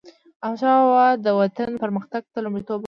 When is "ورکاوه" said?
2.71-2.79